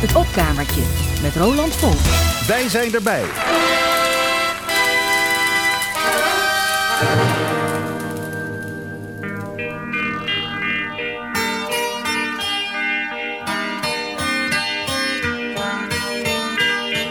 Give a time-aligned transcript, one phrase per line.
[0.00, 0.82] Het opkamertje
[1.22, 2.00] met Roland Volk.
[2.46, 3.24] Wij zijn erbij.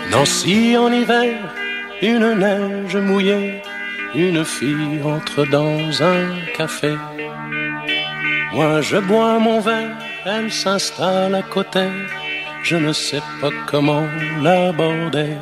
[0.09, 1.35] Nancy en hiver,
[2.01, 3.61] une neige mouillée,
[4.13, 6.97] une fille entre dans un café.
[8.53, 11.89] Moi je bois mon verre, elle s'installe à côté,
[12.69, 14.07] je ne sais pas comment
[14.43, 15.35] l'aborder.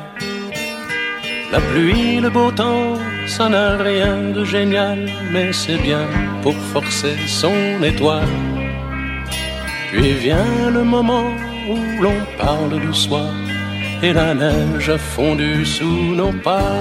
[1.50, 2.94] La pluie, le beau temps,
[3.26, 5.00] ça n'a rien de génial,
[5.32, 6.06] mais c'est bien
[6.42, 8.36] pour forcer son étoile.
[9.90, 11.30] Puis vient le moment
[11.70, 13.32] où l'on parle du soir
[14.04, 16.78] et la neige a fondu sous nos pas.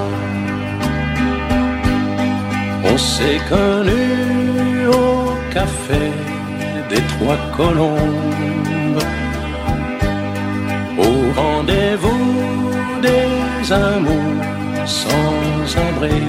[2.91, 6.03] On s'est connus au café
[6.89, 8.64] des Trois Colombes,
[13.05, 14.43] des amours
[14.85, 16.21] sans abri.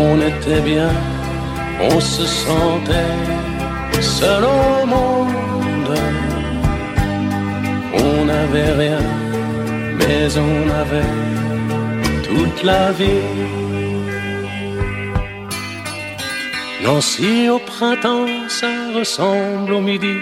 [0.00, 0.92] On était bien,
[1.90, 3.16] on se sentait
[4.00, 5.94] seul au monde.
[8.06, 9.04] On n'avait rien,
[9.98, 11.14] mais on avait
[12.28, 13.28] toute la vie.
[16.84, 20.16] Nancy au printemps, ça ressemble au midi.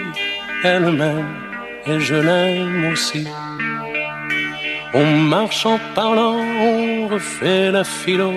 [0.63, 1.33] Elle m'aime
[1.85, 3.27] et je l'aime aussi.
[4.93, 8.31] On marche en parlant, on refait la philo.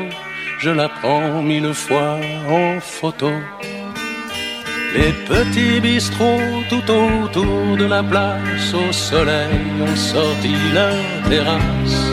[0.59, 3.31] Je la prends mille fois en photo.
[4.95, 12.11] Les petits bistrots tout autour de la place au soleil ont sorti leur terrasse.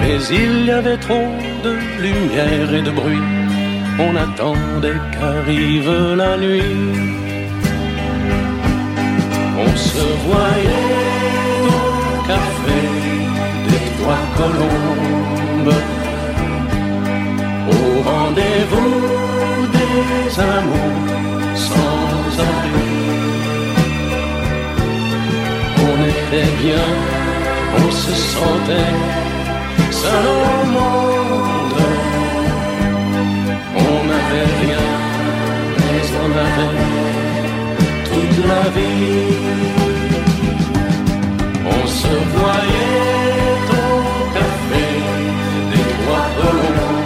[0.00, 1.32] Mais il y avait trop
[1.64, 3.26] de lumière et de bruit.
[3.98, 6.62] On attendait qu'arrive la nuit.
[9.58, 11.07] On se voyait
[14.08, 15.74] des Trois Colombes.
[17.68, 18.94] Au rendez-vous
[19.76, 21.08] des amours
[21.54, 22.90] sans abri.
[25.88, 26.88] On était bien,
[27.76, 28.94] on se sentait
[29.90, 31.82] seul au monde.
[33.76, 34.86] On n'avait rien,
[35.78, 36.76] mais on avait
[38.08, 39.36] toute la vie.
[41.66, 42.77] On se voyait
[46.40, 46.97] Oh,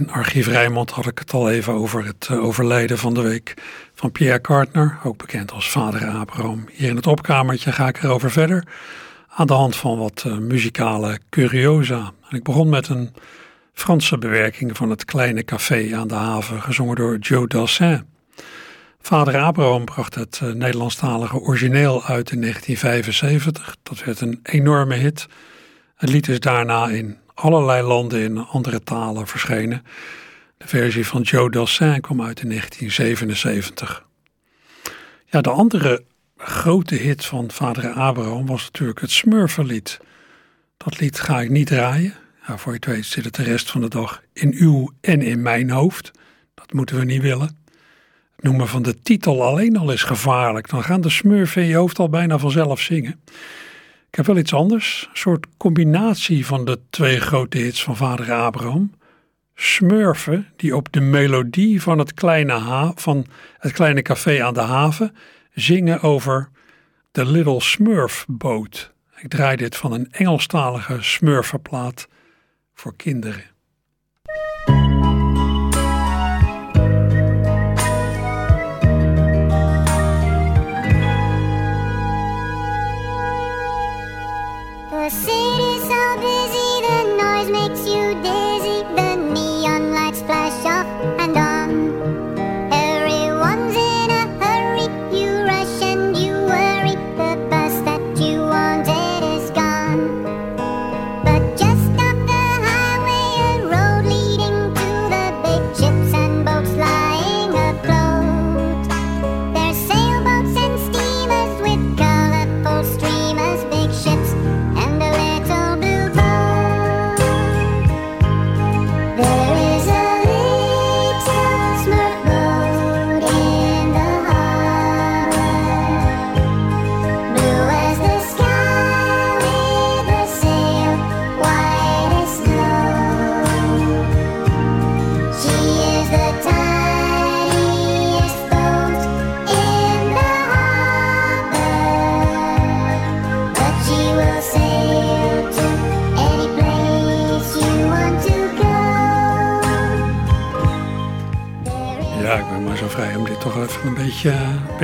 [0.00, 3.54] in Archief Rijnmond had ik het al even over het eh, overlijden van de week
[3.94, 6.64] van Pierre Cartner, ook bekend als vader Abraham.
[6.72, 8.64] Hier in het opkamertje ga ik erover verder
[9.28, 12.12] aan de hand van wat eh, muzikale curiosa.
[12.28, 13.14] En ik begon met een
[13.72, 18.06] Franse bewerking van het kleine café aan de haven, gezongen door Joe Dassin.
[19.00, 23.76] Vader Abraham bracht het eh, Nederlandstalige origineel uit in 1975.
[23.82, 25.26] Dat werd een enorme hit.
[25.94, 29.84] Het lied is daarna in allerlei landen in andere talen verschenen.
[30.56, 34.06] De versie van Joe Dassin kwam uit in 1977.
[35.26, 36.04] Ja, de andere
[36.36, 40.00] grote hit van vader Abraham was natuurlijk het Smurfenlied.
[40.76, 42.14] Dat lied ga ik niet draaien.
[42.46, 45.42] Voor je het weet zit het de rest van de dag in uw en in
[45.42, 46.10] mijn hoofd.
[46.54, 47.62] Dat moeten we niet willen.
[48.36, 50.68] Het noemen van de titel alleen al is gevaarlijk.
[50.68, 53.20] Dan gaan de smurfen in je hoofd al bijna vanzelf zingen.
[54.14, 55.06] Ik heb wel iets anders.
[55.10, 58.92] Een soort combinatie van de twee grote hits van vader Abraham.
[59.54, 63.26] Smurfen die op de melodie van het kleine, ha van
[63.58, 65.16] het kleine café aan de haven
[65.52, 66.50] zingen over
[67.10, 68.92] The Little Smurf Boat.
[69.16, 72.08] Ik draai dit van een Engelstalige smurfenplaat
[72.74, 73.53] voor kinderen.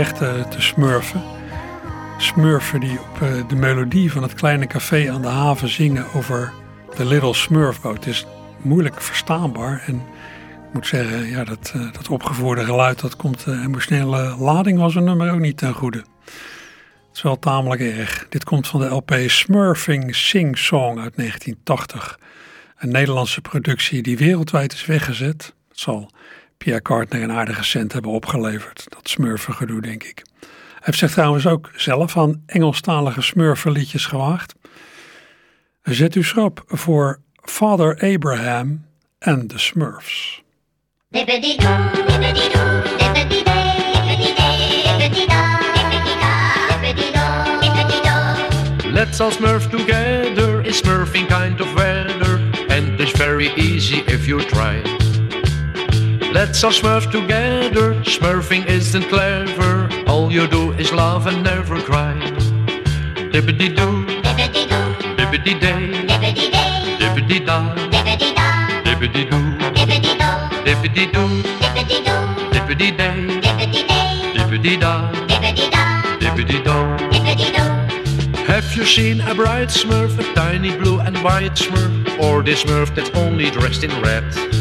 [0.08, 1.22] Te, te smurfen.
[2.18, 6.52] Smurfen die op eh, de melodie van het kleine café aan de haven zingen over
[6.96, 7.94] de Little Smurfboat.
[7.94, 8.26] Het is
[8.62, 9.94] moeilijk verstaanbaar en
[10.68, 15.04] ik moet zeggen, ja, dat, dat opgevoerde geluid dat komt de emotionele lading van zo'n
[15.04, 15.98] nummer ook niet ten goede.
[15.98, 18.26] Het is wel tamelijk erg.
[18.28, 22.18] Dit komt van de LP Smurfing Sing Song uit 1980.
[22.76, 25.54] Een Nederlandse productie die wereldwijd is weggezet.
[25.68, 26.10] Het zal
[26.64, 28.86] Pierre Cartner een aardige cent hebben opgeleverd.
[28.88, 30.22] Dat smurfengedoe, denk ik.
[30.40, 30.48] Hij
[30.80, 34.54] heeft zich trouwens ook zelf aan Engelstalige smurfenliedjes gewaagd.
[35.82, 38.84] Zet u schrap voor Father Abraham
[39.18, 40.42] en de Smurfs.
[48.92, 54.44] Let's all smurf together, it's smurfing kind of weather, and it's very easy if you
[54.44, 54.99] try.
[56.32, 62.14] Let's all smurf together, smurfing isn't clever, all you do is laugh and never cry.
[63.32, 64.06] Dippity doo,
[65.16, 65.90] dippity day,
[67.00, 67.74] dippity da,
[68.84, 69.42] dippity doo,
[70.64, 71.42] dippity doo,
[72.52, 73.26] dippity day,
[74.32, 76.80] dippity da, dippity do.
[78.44, 82.94] Have you seen a bright smurf, a tiny blue and white smurf, or this smurf
[82.94, 84.59] that's only dressed in red?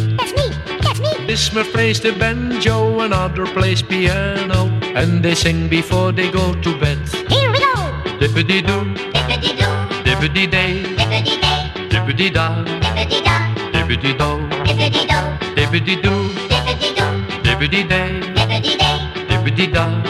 [1.30, 1.70] That's me, that's.
[1.70, 6.98] This plays the banjo, another plays piano, and they sing before they go to bed.
[7.30, 7.74] Here we go.
[8.18, 8.96] Dippity doo,
[10.04, 10.84] dippity day,
[11.94, 12.64] dippity da,
[13.70, 14.50] dippity do,
[15.54, 16.30] dippity doo,
[17.44, 18.22] dippity day,
[19.28, 20.02] dippity da,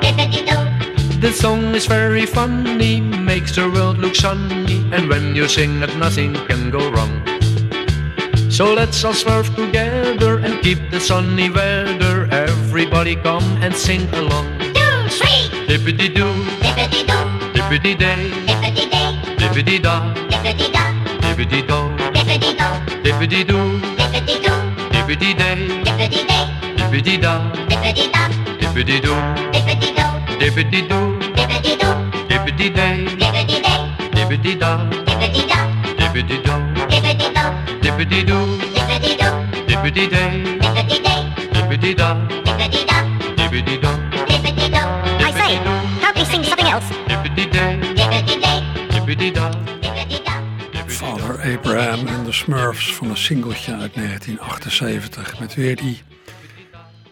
[0.00, 1.20] dippity do.
[1.20, 5.96] The song is very funny, makes the world look sunny, and when you sing it,
[5.96, 7.25] nothing can go wrong.
[8.56, 12.24] So let's all swerve together and keep the sunny weather.
[12.32, 14.48] Everybody come and sing along.
[14.72, 15.52] Two, three.
[15.68, 16.32] Dippity doo,
[16.64, 17.18] Dippity do,
[17.52, 20.88] dippity day, dippity day, dippity da, dippity da,
[21.20, 21.78] dippity do,
[22.16, 22.68] dippity do,
[23.04, 24.52] dippity doo, dippity do,
[24.88, 26.48] dippity day, dippity day,
[26.80, 28.22] dippity da, dippity da,
[28.56, 29.20] dippity doo,
[29.52, 30.06] dippity do,
[30.40, 31.04] dippity doo,
[31.36, 31.92] dippity do,
[32.24, 33.80] dippity day, dippity day,
[34.16, 34.70] dippity da,
[35.04, 35.60] dippity da,
[36.00, 36.56] dippity do,
[36.88, 37.65] dippity do,
[37.96, 39.30] dippity doo, dippity do,
[39.66, 41.22] dippity day, dippity day,
[41.52, 42.14] dippity da,
[42.44, 42.98] dippity da,
[43.36, 43.88] dippity do,
[44.26, 44.82] dippity do.
[45.24, 45.54] I say,
[46.04, 46.84] help me sing something else.
[47.08, 48.60] dippity day, Dippity day,
[48.90, 49.50] dippity da.
[49.80, 50.34] dippity da.
[50.86, 55.38] Vader Abraham en de Smurfs van een singeltje uit 1978.
[55.38, 56.02] Met weer die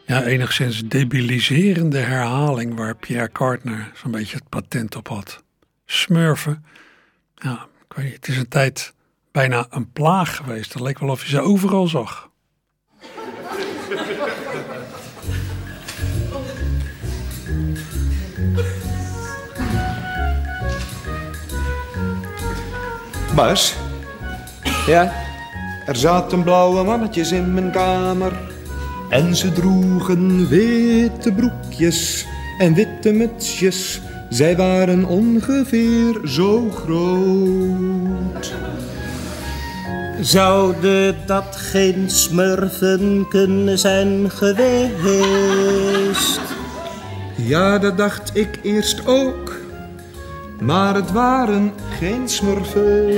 [0.07, 5.43] ja, enigszins debiliserende herhaling waar Pierre Cartner zo'n beetje het patent op had.
[5.87, 6.65] Smurfen,
[7.35, 8.95] ja, ik weet niet, het is een tijd
[9.35, 10.73] bijna een plaag geweest.
[10.73, 12.31] Het leek wel of je ze overal zag.
[23.35, 23.75] Bas?
[24.87, 25.13] Ja?
[25.87, 28.32] Er zaten blauwe mannetjes in mijn kamer.
[29.08, 32.27] En ze droegen witte broekjes
[32.58, 34.01] en witte mutsjes.
[34.29, 38.55] Zij waren ongeveer zo groot.
[40.21, 45.21] Zouden dat geen smurfen kunnen zijn geweest?
[47.37, 49.53] Ja, dat dacht ik eerst ook.
[50.61, 53.15] Maar het waren geen smurfen.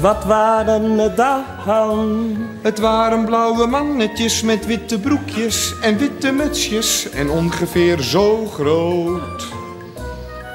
[0.00, 2.36] Wat waren het dan?
[2.62, 9.63] Het waren blauwe mannetjes met witte broekjes en witte mutsjes en ongeveer zo groot.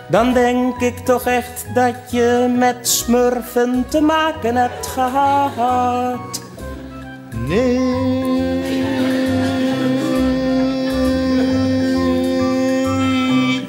[0.09, 6.41] Dan denk ik toch echt dat je met smurfen te maken hebt gehad.
[7.47, 8.17] Nee.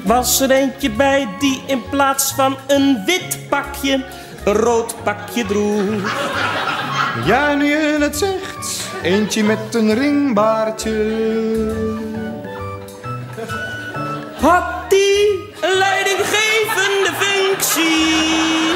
[0.03, 4.05] Was er eentje bij die in plaats van een wit pakje
[4.45, 6.11] een rood pakje droeg?
[7.25, 10.93] Ja, nu je het zegt, eentje met een ringbaardje.
[14.39, 15.77] Had die een
[16.81, 18.73] leidinggevende functie?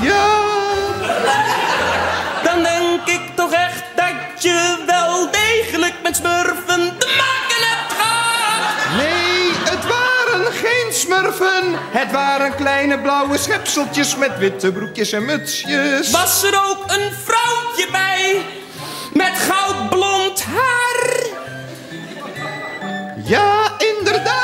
[0.00, 0.42] Ja,
[2.44, 8.96] Dan denk ik toch echt dat je wel degelijk met smurfen te maken hebt gehad.
[8.96, 11.78] nee, het waren geen smurfen.
[11.90, 16.10] Het waren kleine blauwe schepseltjes met witte broekjes en mutsjes.
[16.10, 18.42] Was er ook een vrouwtje bij
[19.12, 21.22] met goudblond haar?
[23.24, 24.43] Ja, inderdaad.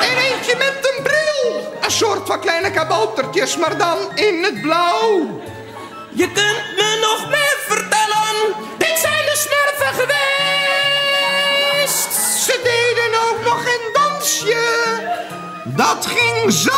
[0.00, 1.72] En eentje met een bril.
[1.80, 5.40] Een soort van kleine kaboutertjes, maar dan in het blauw.
[6.10, 8.54] Je kunt me nog meer vertellen.
[8.78, 10.18] Dit zijn de smurfen geweest.
[12.44, 14.66] Ze deden ook nog een dansje.
[15.64, 16.70] Dat ging zo.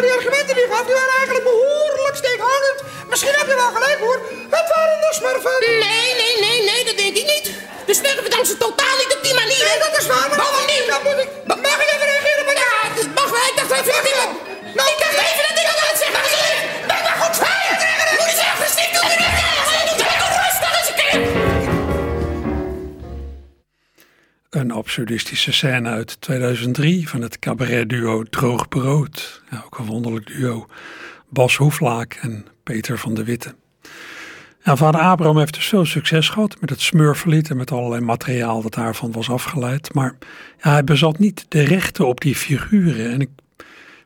[0.00, 2.78] Die argumenten die gaf, die waren eigenlijk behoorlijk steekhoudend.
[3.10, 4.18] Misschien heb je wel gelijk hoor.
[4.56, 5.56] Het waren de smurfen.
[5.60, 7.46] Nee, nee, nee, nee, dat denk ik niet.
[7.86, 9.57] De smurfen dansen totaal niet op die manier.
[24.98, 29.42] Absurdistische scène uit 2003 van het cabaretduo Droog Brood.
[29.64, 30.66] Ook een wonderlijk duo.
[31.28, 33.54] Bas Hoeflaak en Peter van de Witte.
[34.62, 38.74] Vader Abraham heeft dus veel succes gehad met het smurflied en met allerlei materiaal dat
[38.74, 39.94] daarvan was afgeleid.
[39.94, 40.16] Maar
[40.62, 43.12] ja, hij bezat niet de rechten op die figuren.
[43.12, 43.30] En ik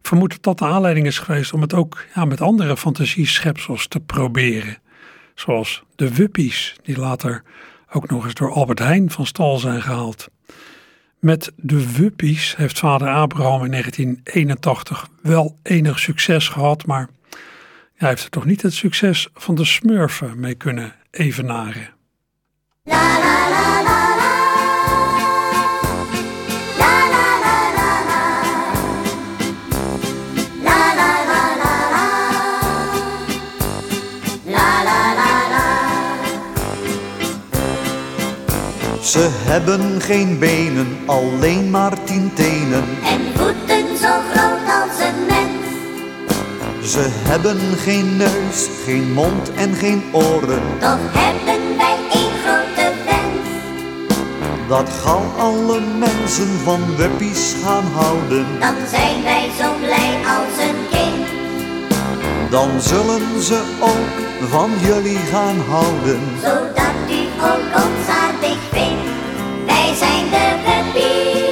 [0.02, 4.00] vermoed dat dat de aanleiding is geweest om het ook ja, met andere fantasieschepsels te
[4.00, 4.78] proberen.
[5.34, 7.42] Zoals de Wuppies, die later
[7.92, 10.28] ook nog eens door Albert Heijn van stal zijn gehaald.
[11.22, 17.08] Met de Wuppies heeft vader Abraham in 1981 wel enig succes gehad, maar
[17.94, 21.88] hij heeft er toch niet het succes van de Smurfen mee kunnen evenaren.
[39.12, 42.84] Ze hebben geen benen, alleen maar tien tenen.
[43.04, 46.92] En voeten zo groot als een mens.
[46.92, 50.62] Ze hebben geen neus, geen mond en geen oren.
[50.78, 53.48] Toch hebben wij één grote wens.
[54.68, 58.46] Dat gauw alle mensen van wuppies gaan houden.
[58.60, 61.26] Dan zijn wij zo blij als een kind.
[62.50, 66.20] Dan zullen ze ook van jullie gaan houden.
[66.42, 67.81] Zodat u ook
[68.72, 69.66] ons aardig vindt.
[69.66, 71.51] Wij zijn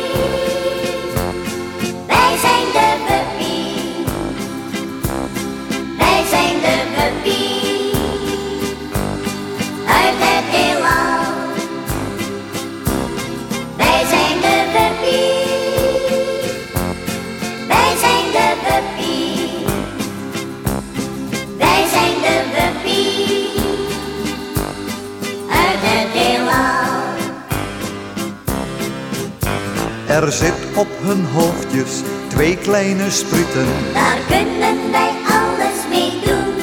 [30.21, 33.67] Er zit op hun hoofdjes twee kleine sprieten.
[33.93, 36.55] Daar kunnen wij alles mee doen.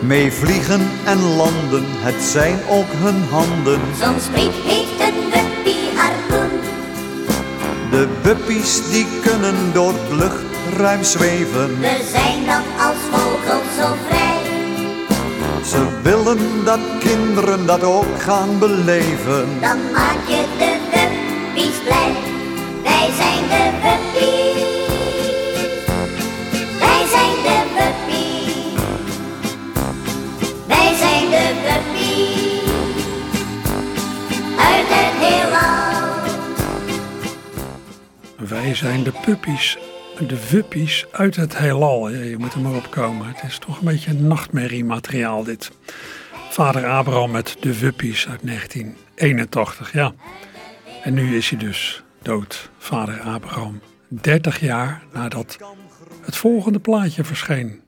[0.00, 3.80] Mee vliegen en landen, het zijn ook hun handen.
[4.00, 6.58] Zo'n spriet heeft een wuppie harpoen.
[7.90, 10.44] De buppies die kunnen door het lucht
[10.76, 11.80] ruim zweven.
[11.80, 14.24] We zijn dan als vogels zo vrij.
[15.64, 19.48] Ze willen dat kinderen dat ook gaan beleven.
[19.60, 20.44] Dan maak je
[38.72, 39.78] Zijn de puppies,
[40.26, 42.10] de wuppies uit het heelal.
[42.10, 43.26] Je moet er maar op komen.
[43.26, 45.70] Het is toch een beetje een nachtmerriemateriaal dit.
[46.50, 50.12] Vader Abraham met de wuppies uit 1981, ja.
[51.02, 53.80] En nu is hij dus dood, vader Abraham.
[54.08, 55.58] 30 jaar nadat
[56.24, 57.83] het volgende plaatje verscheen.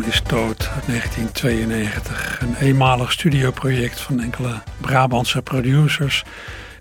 [0.00, 2.40] Is dood uit 1992.
[2.40, 6.24] Een eenmalig studioproject van enkele Brabantse producers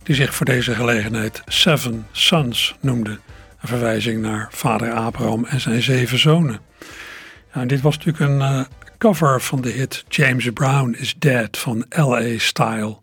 [0.04, 3.20] die zich voor deze gelegenheid Seven Sons noemden.
[3.62, 6.60] Een verwijzing naar vader Abraham en zijn zeven zonen.
[7.54, 8.62] Ja, dit was natuurlijk een uh,
[8.98, 12.38] cover van de hit James Brown is Dead van L.A.
[12.38, 12.98] Style.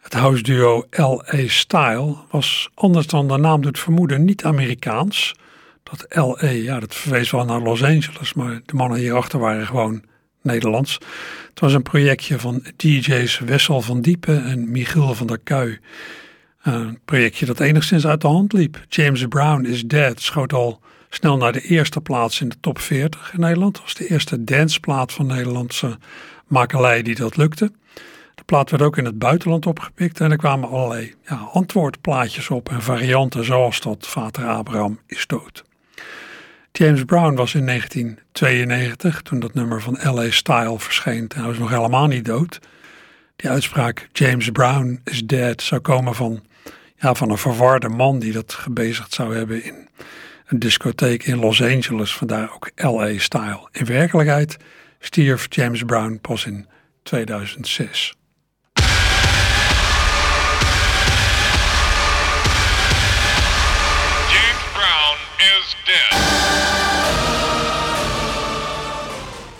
[0.00, 1.46] Het house duo L.A.
[1.46, 5.34] Style was anders dan de naam doet vermoeden niet Amerikaans
[5.82, 10.02] dat LA, ja, dat verwees wel naar Los Angeles, maar de mannen hierachter waren gewoon
[10.42, 10.98] Nederlands.
[11.48, 15.78] Het was een projectje van DJ's Wessel van Diepen en Michiel van der Kuij.
[16.62, 18.84] Een projectje dat enigszins uit de hand liep.
[18.88, 23.32] James Brown is Dead schoot al snel naar de eerste plaats in de top 40
[23.32, 23.74] in Nederland.
[23.74, 25.98] Dat was de eerste danceplaat van Nederlandse
[26.46, 27.72] makelij die dat lukte.
[28.34, 32.68] De plaat werd ook in het buitenland opgepikt en er kwamen allerlei ja, antwoordplaatjes op
[32.68, 35.64] en varianten zoals dat Vater Abraham is dood.
[36.72, 41.58] James Brown was in 1992, toen dat nummer van LA Style verscheen, en hij was
[41.58, 42.58] nog helemaal niet dood.
[43.36, 46.44] Die uitspraak James Brown is dead zou komen van,
[46.96, 49.88] ja, van een verwarde man die dat gebezigd zou hebben in
[50.46, 53.68] een discotheek in Los Angeles, vandaar ook LA Style.
[53.72, 54.56] In werkelijkheid
[54.98, 56.66] stierf James Brown pas in
[57.02, 58.14] 2006.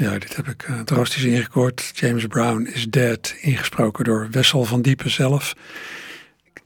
[0.01, 1.91] Ja, dit heb ik uh, drastisch ingekort.
[1.95, 5.55] James Brown is Dead, ingesproken door Wessel van Diepen zelf.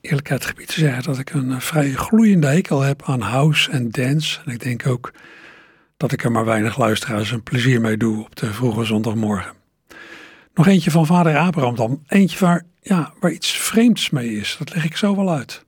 [0.00, 3.90] Eerlijkheid gebied te zeggen dat ik een uh, vrij gloeiende hekel heb aan house en
[3.90, 4.40] dance.
[4.44, 5.12] En ik denk ook
[5.96, 9.52] dat ik er maar weinig luisteraars een plezier mee doe op de vroege zondagmorgen.
[10.54, 12.02] Nog eentje van vader Abraham dan.
[12.06, 14.56] Eentje waar, ja, waar iets vreemds mee is.
[14.58, 15.64] Dat leg ik zo wel uit.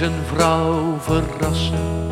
[0.00, 2.08] Zijn vrouw verrassen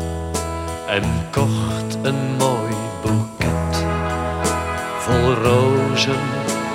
[0.87, 3.85] en kocht een mooi boeket
[4.99, 6.19] vol rozen,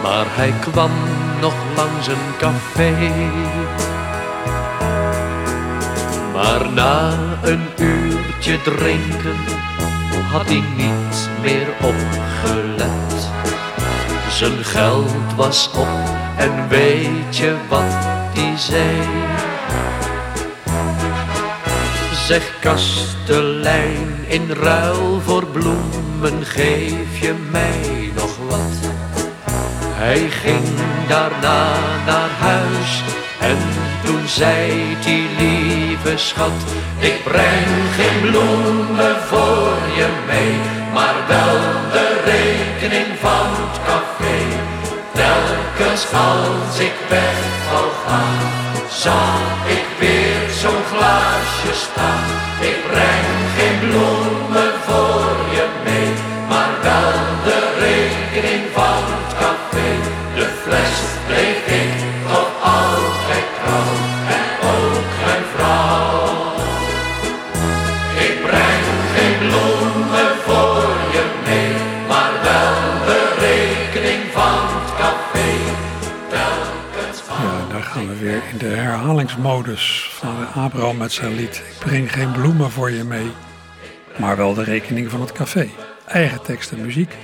[0.02, 0.90] maar hij kwam
[1.40, 2.92] nog langs een café.
[6.32, 9.38] Maar na een uurtje drinken
[10.30, 13.28] had hij niet meer opgelet.
[14.30, 15.88] Zijn geld was op
[16.36, 19.33] en weet je wat hij zei?
[22.26, 28.92] Zeg kastelein, in ruil voor bloemen geef je mij nog wat.
[29.86, 30.68] Hij ging
[31.08, 31.72] daarna
[32.06, 33.02] naar huis
[33.40, 33.58] en
[34.04, 36.60] toen zei die lieve schat,
[36.98, 40.54] ik breng geen bloemen voor je mee,
[40.92, 41.60] maar wel
[41.92, 44.38] de rekening van het café.
[45.12, 47.36] Telkens als ik weg
[47.70, 48.38] zal gaan,
[48.88, 49.40] zal
[49.76, 52.28] ik weer zo'n glaasje staan.
[52.60, 54.73] Ik breng geen bloemen
[78.52, 81.56] in de herhalingsmodus van Abraham met zijn lied.
[81.56, 83.30] Ik breng geen bloemen voor je mee,
[84.16, 85.68] maar wel de rekening van het café.
[86.06, 87.16] Eigen tekst en muziek.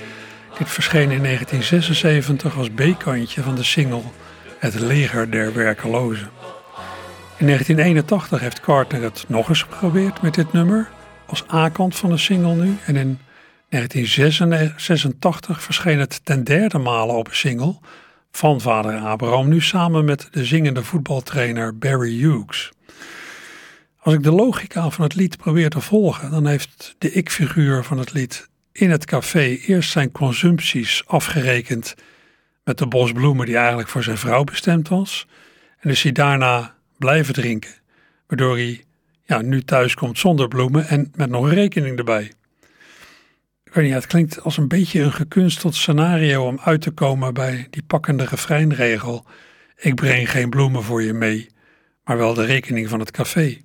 [0.57, 4.01] Dit verscheen in 1976 als B-kantje van de single
[4.59, 6.29] Het leger der werkelozen.
[7.37, 10.89] In 1981 heeft Carter het nog eens geprobeerd met dit nummer,
[11.25, 12.77] als A-kant van de single nu.
[12.85, 13.19] En in
[13.69, 17.75] 1986 verscheen het ten derde male op een single
[18.31, 22.71] van vader Abraham, nu samen met de zingende voetbaltrainer Barry Hughes.
[23.99, 27.97] Als ik de logica van het lied probeer te volgen, dan heeft de ik-figuur van
[27.97, 31.95] het lied in het café eerst zijn consumpties afgerekend
[32.63, 35.27] met de bos bloemen die eigenlijk voor zijn vrouw bestemd was.
[35.79, 37.73] En is hij daarna blijven drinken,
[38.27, 38.83] waardoor hij
[39.25, 42.31] ja, nu thuis komt zonder bloemen en met nog een rekening erbij.
[43.73, 47.83] Ik het klinkt als een beetje een gekunsteld scenario om uit te komen bij die
[47.83, 49.25] pakkende refreinregel.
[49.75, 51.49] Ik breng geen bloemen voor je mee,
[52.03, 53.61] maar wel de rekening van het café.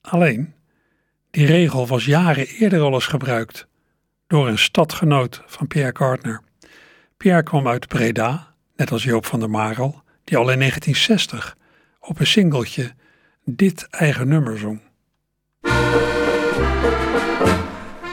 [0.00, 0.54] Alleen,
[1.30, 3.66] die regel was jaren eerder al eens gebruikt
[4.26, 6.40] door een stadgenoot van Pierre Gardner.
[7.16, 11.56] Pierre kwam uit Breda, net als Joop van der Marel, die al in 1960
[12.00, 12.92] op een singeltje
[13.44, 14.89] dit eigen nummer zong.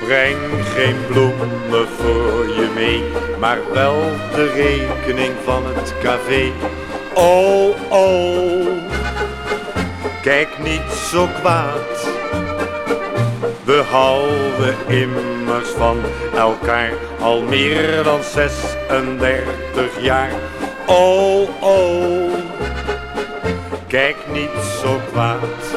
[0.07, 3.03] Breng geen bloemen voor je mee,
[3.39, 3.95] maar wel
[4.35, 6.51] de rekening van het café.
[7.13, 8.67] Oh, oh,
[10.21, 12.09] kijk niet zo kwaad.
[13.63, 15.97] We houden immers van
[16.35, 20.31] elkaar al meer dan 36 jaar.
[20.85, 22.33] Oh, oh,
[23.87, 25.75] kijk niet zo kwaad.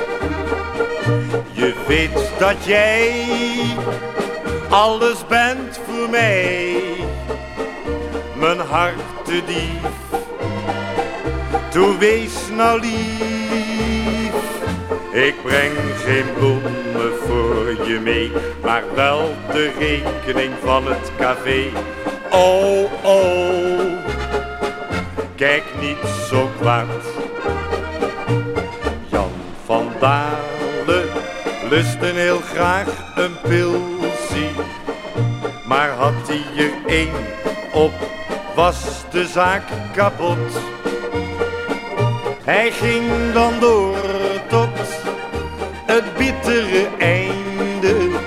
[1.61, 3.25] Je weet dat jij
[4.69, 6.77] alles bent voor mij.
[8.37, 9.91] Mijn hart te dief.
[11.71, 14.33] Toe wees nou lief.
[15.13, 21.65] Ik breng geen bloemen voor je mee, maar wel de rekening van het café.
[22.31, 23.81] Oh, oh,
[25.37, 27.05] kijk niet zo kwaad.
[29.11, 29.33] Jan
[29.65, 31.20] van Dalen
[31.71, 34.51] lustte heel graag een pilsie,
[35.65, 37.27] maar had hij er één
[37.73, 37.93] op,
[38.55, 39.63] was de zaak
[39.95, 40.61] kapot.
[42.45, 43.97] Hij ging dan door
[44.49, 44.79] tot
[45.87, 48.19] het bittere einde.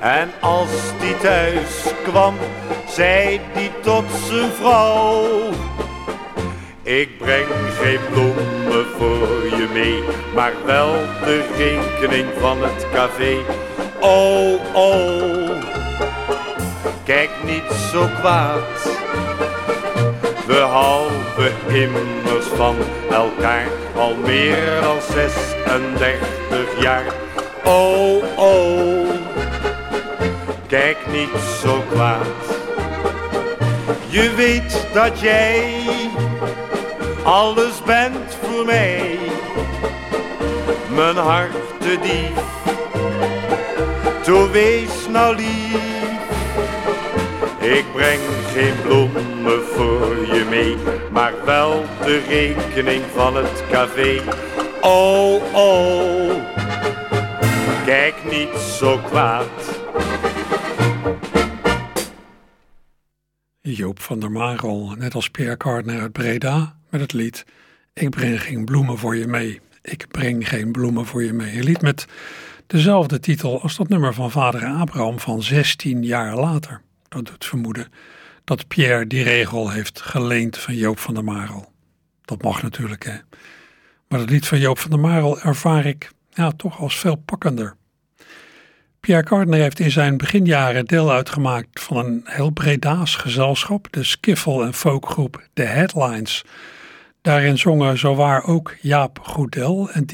[0.00, 2.34] En als die thuis kwam,
[2.88, 5.47] zei die tot zijn vrouw.
[7.28, 10.02] Breng geen bloemen voor je mee,
[10.34, 10.92] maar wel
[11.24, 13.36] de rekening van het café.
[14.00, 15.50] Oh, oh,
[17.04, 18.98] kijk niet zo kwaad.
[20.46, 22.76] We houden immers van
[23.10, 27.04] elkaar al meer dan 36 jaar.
[27.64, 29.10] Oh, oh,
[30.66, 32.26] kijk niet zo kwaad.
[34.08, 35.77] Je weet dat jij
[37.28, 39.18] alles bent voor mij.
[40.94, 42.42] Mijn hart te dief,
[44.22, 45.76] toe wees nou lief.
[47.60, 48.20] Ik breng
[48.54, 50.76] geen bloemen voor je mee,
[51.12, 54.20] maar wel de rekening van het café.
[54.80, 56.30] Oh, oh,
[57.84, 59.80] kijk niet zo kwaad.
[63.60, 67.44] Joop van der Marel, net als Pierre Cardin uit Breda, met het lied
[67.92, 69.60] Ik breng geen bloemen voor je mee.
[69.82, 71.56] Ik breng geen bloemen voor je mee.
[71.56, 72.06] Een lied met
[72.66, 76.80] dezelfde titel als dat nummer van vader Abraham van 16 jaar later.
[77.08, 77.92] Dat doet vermoeden
[78.44, 81.72] dat Pierre die regel heeft geleend van Joop van der Marel.
[82.24, 83.16] Dat mag natuurlijk, hè.
[84.08, 87.76] Maar het lied van Joop van der Marel ervaar ik ja, toch als veel pakkender.
[89.00, 94.64] Pierre Cardin heeft in zijn beginjaren deel uitgemaakt van een heel Breda's gezelschap, de skiffle-
[94.64, 96.44] en folkgroep The Headlines.
[97.22, 100.04] Daarin zongen zowaar ook Jaap Goedel en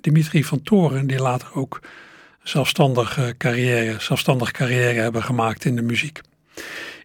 [0.00, 1.80] Dimitri, van Toren, die later ook
[2.42, 6.20] zelfstandige carrière, zelfstandig carrière hebben gemaakt in de muziek.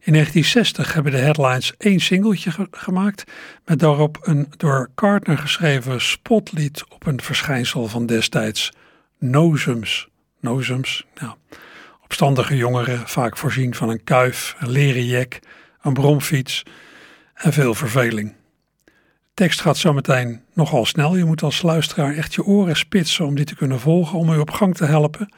[0.01, 3.23] In 1960 hebben de Headlines één singeltje gemaakt
[3.65, 8.71] met daarop een door Carter geschreven spotlied op een verschijnsel van destijds,
[9.19, 10.07] Nozums.
[10.39, 11.05] Nozums,
[12.03, 15.39] opstandige jongeren, vaak voorzien van een kuif, een leren jek,
[15.81, 16.63] een bromfiets
[17.33, 18.36] en veel verveling.
[19.37, 21.15] Tekst gaat zometeen nogal snel.
[21.15, 24.37] Je moet als luisteraar echt je oren spitsen om die te kunnen volgen, om u
[24.37, 25.29] op gang te helpen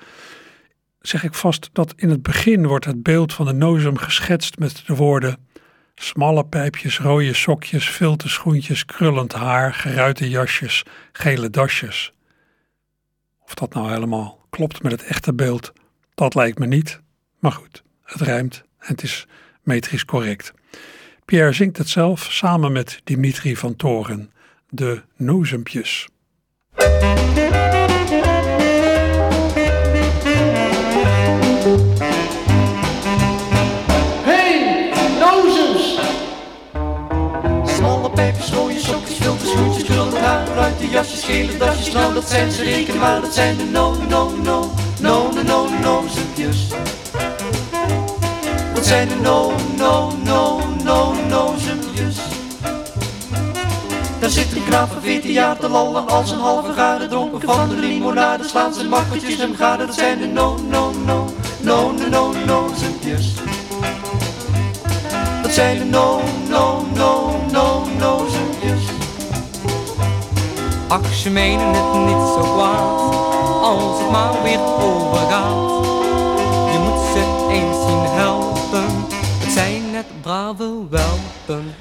[1.01, 4.83] zeg ik vast dat in het begin wordt het beeld van de nozem geschetst met
[4.85, 5.47] de woorden
[5.95, 12.13] smalle pijpjes, rode sokjes, filte schoentjes, krullend haar, geruite jasjes, gele dasjes.
[13.45, 15.73] Of dat nou helemaal klopt met het echte beeld,
[16.13, 17.01] dat lijkt me niet.
[17.39, 19.27] Maar goed, het rijmt en het is
[19.63, 20.53] metrisch correct.
[21.29, 24.31] Pierre zingt het zelf samen met Dimitri van Toren,
[24.69, 26.07] de Nozempjes.
[38.13, 41.93] pijpjes, rode sokjes, filter, schoentjes, krullen haar, ruiten, jasjes, gele dasjes.
[41.93, 45.79] Nou, dat zijn ze reken maar, dat zijn de no, no, no, no, no, no,
[45.81, 46.67] no, zoetjes.
[48.73, 50.68] Dat zijn de no, no, no, no, no,
[54.29, 57.69] Daar zit een knaap van 14 jaar te lallen als een halve garen dronken van
[57.69, 58.43] de limonade.
[58.43, 62.69] Slaan zijn makkertjes hem gade, dat zijn de no, no, no, no, no, no, no,
[62.77, 63.33] zoetjes.
[65.41, 68.83] Dat zijn de no, no, no, no, no zoetjes.
[70.87, 73.13] Ach, ze menen het niet zo kwaad,
[73.61, 75.85] als het maar weer overgaat.
[76.71, 78.85] Je moet ze eens zien helpen,
[79.39, 80.63] het zijn net brave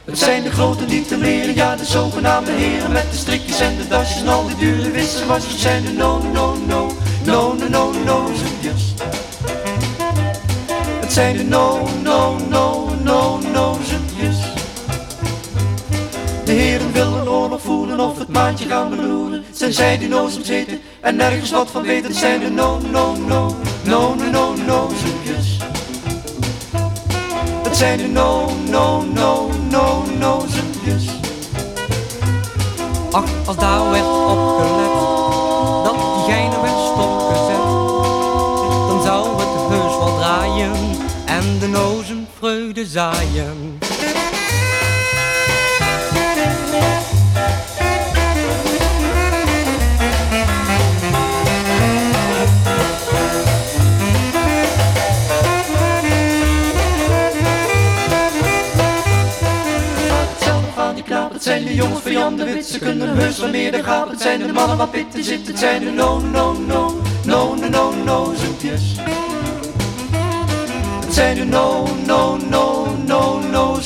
[0.05, 3.77] Het zijn de grote die te leren, ja de zogenaamde heren met de strikjes en
[3.77, 6.87] de dasjes en al die dure wisselwasjes zijn de no, no, no,
[7.25, 8.95] no, no, no, no zoetjes.
[11.01, 14.37] Het zijn de no, no, no, no, no zoetjes.
[16.45, 17.19] De heren willen
[18.29, 19.45] maandje gaan beloeren.
[19.53, 22.15] Zijn zij die nozems zitten en nergens wat van weten.
[22.15, 25.57] zijn de no, no, no, no, no, no, nozempjes.
[27.63, 31.07] Het zijn de no, no, no, no, nozempjes.
[33.11, 34.97] Ach, als daar werd opgelet
[35.85, 37.69] dat die werd stopgezet,
[38.89, 40.73] dan zou het heus wel draaien
[41.27, 43.68] en de nozen vreugde zaaien.
[61.69, 64.09] De jongens van de Wit, ze kunnen heus wel meer gaan.
[64.11, 67.69] Het zijn de mannen wat pitten zitten, het zijn de no, no, no, no, no,
[67.69, 68.97] no, no, zoepjes.
[71.05, 73.79] Het zijn de no, no, no, no, no.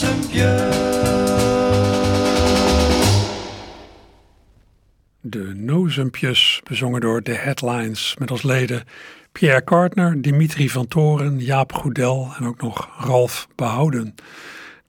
[5.20, 8.84] De Nozumpjes, bezongen door de Headlines, met als leden
[9.32, 14.14] Pierre Kartner, Dimitri van Toren, Jaap Goedel en ook nog Ralf Behouden.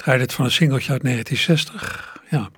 [0.04, 2.22] Het van een singeltje uit 1960.
[2.30, 2.50] Ja,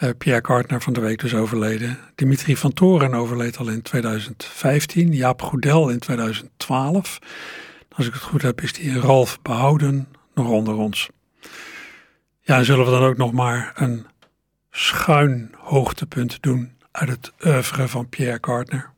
[0.00, 1.98] uh, Pierre Kartner van de week dus overleden.
[2.14, 5.12] Dimitri van Toren overleed al in 2015.
[5.12, 7.18] Jaap Goedel in 2012.
[7.96, 11.08] Als ik het goed heb is die Ralf Behouden nog onder ons.
[12.40, 14.06] Ja, en zullen we dan ook nog maar een
[14.70, 18.94] schuin hoogtepunt doen uit het oeuvre van Pierre Kartner.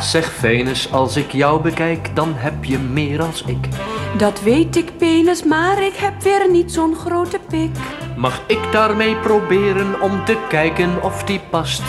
[0.00, 3.68] Zeg Venus, als ik jou bekijk, dan heb je meer als ik.
[4.16, 7.70] Dat weet ik, penis, maar ik heb weer niet zo'n grote pik.
[8.16, 11.82] Mag ik daarmee proberen om te kijken of die past?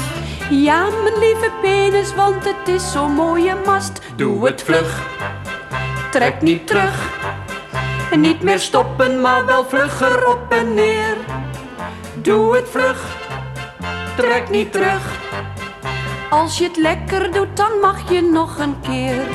[0.50, 4.02] Ja, mijn lieve penis, want het is zo'n mooie mast.
[4.16, 5.08] Doe het vlug,
[6.12, 7.22] trek niet terug.
[8.16, 11.18] Niet meer stoppen, maar wel vlugger op en neer.
[12.22, 13.18] Doe het vlug,
[14.18, 15.20] trek niet terug.
[16.30, 19.26] Als je het lekker doet, dan mag je nog een keer.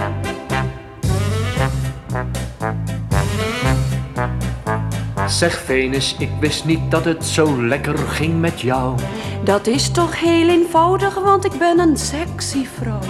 [5.38, 8.98] Zeg Venus, ik wist niet dat het zo lekker ging met jou.
[9.44, 13.00] Dat is toch heel eenvoudig, want ik ben een sexy vrouw.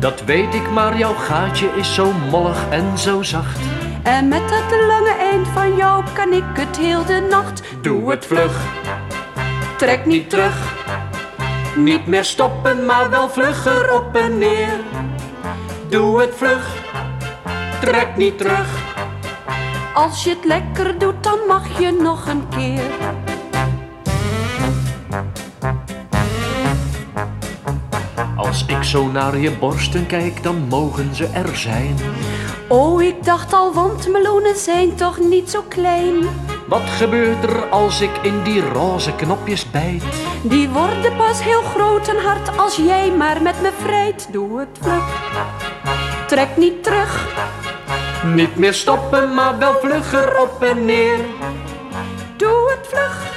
[0.00, 3.60] Dat weet ik, maar jouw gaatje is zo mollig en zo zacht.
[4.02, 7.62] En met dat lange eind van jou kan ik het heel de nacht.
[7.82, 8.66] Doe het vlug,
[9.76, 10.74] trek niet terug.
[11.76, 14.80] Niet meer stoppen, maar wel vlugger op en neer.
[15.88, 16.76] Doe het vlug,
[17.80, 18.87] trek niet terug.
[19.98, 22.90] Als je het lekker doet, dan mag je nog een keer.
[28.36, 31.96] Als ik zo naar je borsten kijk, dan mogen ze er zijn.
[32.68, 36.14] Oh, ik dacht al, want meloenen zijn toch niet zo klein.
[36.68, 40.02] Wat gebeurt er als ik in die roze knopjes bijt?
[40.42, 44.28] Die worden pas heel groot en hard als jij maar met me vrijt.
[44.32, 45.32] Doe het vlug,
[46.26, 47.26] trek niet terug.
[48.24, 51.18] Niet meer stoppen, maar wel vlugger op en neer.
[52.36, 53.32] Doe het vlug,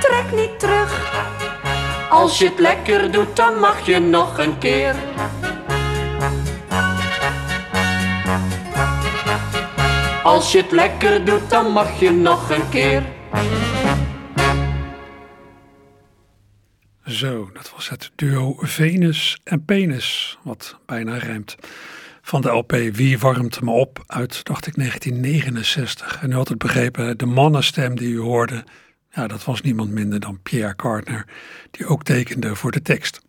[0.00, 1.10] trek niet terug.
[2.10, 4.94] Als je het lekker doet, dan mag je nog een keer.
[10.22, 13.02] Als je het lekker doet, dan mag je nog een keer.
[17.06, 21.56] Zo, dat was het duo Venus en Penis, wat bijna rijmt.
[22.22, 26.22] Van de LP Wie warmt me op uit, dacht ik, 1969.
[26.22, 28.64] En u had het begrepen, de mannenstem die u hoorde,
[29.10, 31.26] ja, dat was niemand minder dan Pierre Kartner,
[31.70, 33.20] die ook tekende voor de tekst.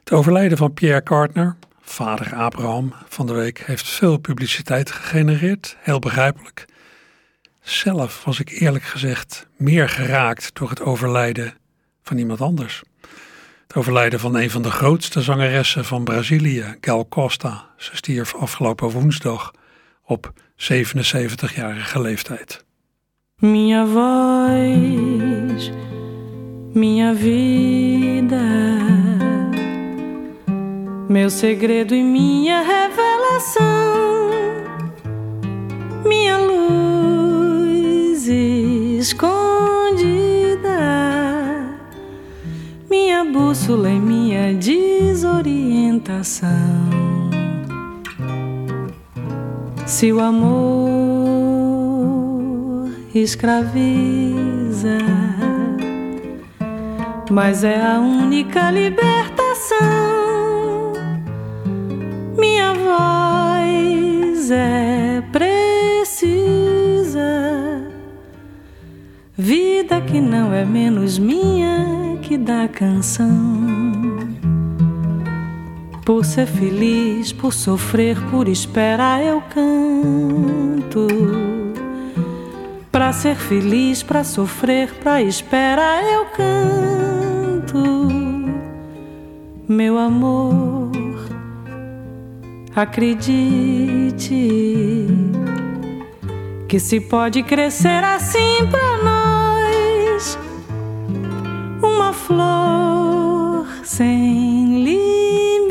[0.00, 5.98] Het overlijden van Pierre Kartner, vader Abraham van de week, heeft veel publiciteit gegenereerd, heel
[5.98, 6.64] begrijpelijk.
[7.60, 11.54] Zelf was ik eerlijk gezegd meer geraakt door het overlijden
[12.02, 12.82] van iemand anders.
[13.66, 17.64] Het overlijden van een van de grootste zangeressen van Brazilië, Gal Costa.
[17.76, 19.52] Ze stierf afgelopen woensdag
[20.04, 22.64] op 77-jarige leeftijd.
[23.36, 25.70] Minha voz,
[26.72, 28.42] minha vida,
[31.08, 34.30] meu segredo e minha revelação,
[36.04, 36.64] minha luz
[42.94, 46.48] minha bússola e minha desorientação.
[49.84, 50.44] Se o amor
[53.12, 54.98] escraviza,
[57.28, 59.82] mas é a única libertação.
[62.38, 66.30] Minha voz é precisa,
[69.36, 72.03] vida que não é menos minha
[72.68, 73.28] canção.
[76.04, 81.06] Por ser feliz, por sofrer, por esperar, eu canto.
[82.90, 88.08] Pra ser feliz, pra sofrer, pra esperar, eu canto.
[89.68, 90.92] Meu amor,
[92.74, 94.26] acredite
[96.68, 99.13] que se pode crescer assim pra nós
[102.26, 105.68] flor sem limite.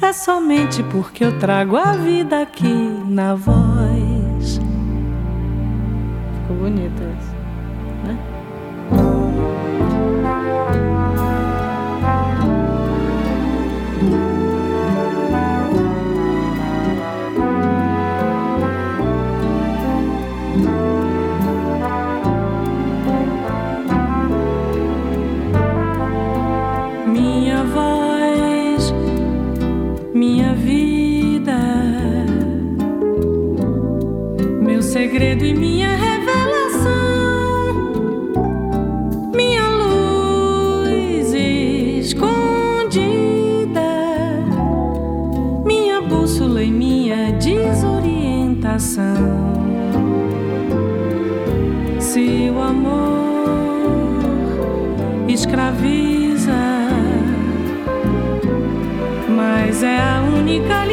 [0.00, 2.72] É somente porque eu trago a vida aqui
[3.08, 4.60] na voz.
[6.40, 7.33] Ficou bonito isso,
[35.14, 36.90] segredo e minha revelação,
[39.32, 41.32] minha luz
[42.02, 43.00] escondida,
[45.64, 49.04] minha bússola e minha desorientação.
[52.00, 54.18] Se o amor
[55.28, 56.50] escraviza,
[59.28, 60.84] mas é a única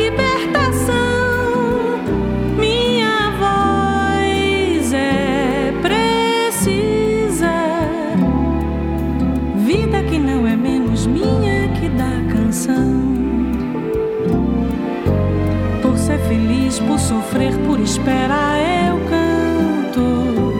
[17.92, 20.54] esperar, eu canto.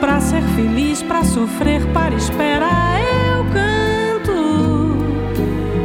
[0.00, 4.96] Pra ser feliz, pra sofrer, para esperar, eu canto.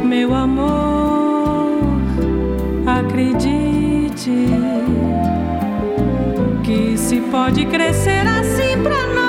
[0.04, 1.78] Meu amor,
[2.84, 4.48] acredite
[6.64, 9.25] que se pode crescer assim pra nós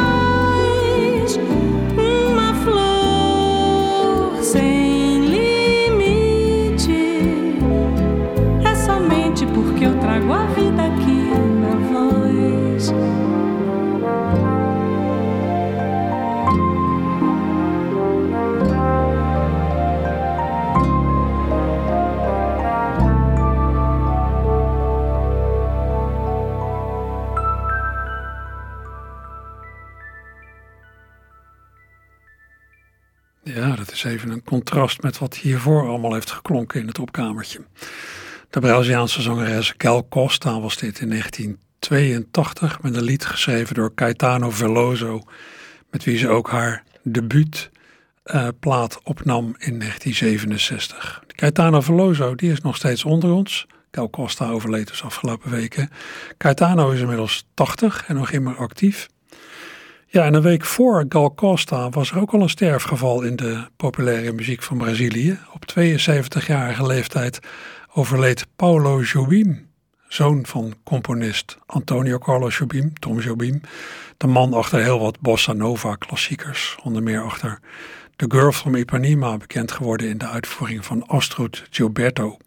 [34.03, 37.65] even een contrast met wat hiervoor allemaal heeft geklonken in het opkamertje.
[38.49, 44.49] De Braziliaanse zangeres Gal Costa was dit in 1982 met een lied geschreven door Caetano
[44.49, 45.21] Veloso,
[45.91, 51.23] met wie ze ook haar debuutplaat opnam in 1967.
[51.27, 53.67] Caetano Veloso die is nog steeds onder ons.
[53.91, 55.89] Gal Costa overleed dus afgelopen weken.
[56.37, 59.07] Caetano is inmiddels 80 en nog immer actief.
[60.09, 63.67] Ja, en een week voor Gal Costa was er ook al een sterfgeval in de
[63.77, 65.39] populaire muziek van Brazilië.
[65.53, 67.39] Op 72-jarige leeftijd
[67.93, 69.67] overleed Paulo Jobim,
[70.07, 73.61] zoon van componist Antonio Carlos Jobim, Tom Jobim,
[74.17, 77.59] de man achter heel wat bossa nova klassiekers, onder meer achter
[78.15, 82.37] The Girl from Ipanema, bekend geworden in de uitvoering van Astrud Gilberto.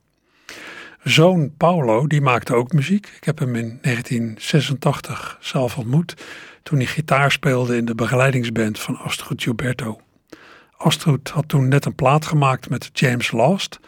[1.04, 3.06] Zoon Paulo, die maakte ook muziek.
[3.16, 6.14] Ik heb hem in 1986 zelf ontmoet
[6.62, 10.00] toen hij gitaar speelde in de begeleidingsband van Astrud Gilberto.
[10.76, 13.80] Astrud had toen net een plaat gemaakt met James Last.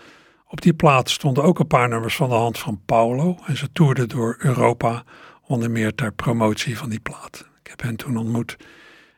[0.46, 3.72] Op die plaat stonden ook een paar nummers van de hand van Paulo en ze
[3.72, 5.04] toerden door Europa,
[5.46, 7.48] onder meer ter promotie van die plaat.
[7.62, 8.56] Ik heb hen toen ontmoet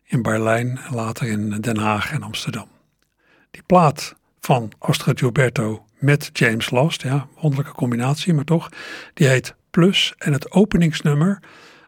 [0.04, 2.68] in Berlijn en later in Den Haag en Amsterdam.
[3.50, 8.68] Die plaat van Astrud Gilberto met James Last, ja, wonderlijke combinatie, maar toch,
[9.14, 11.40] die heet Plus en het openingsnummer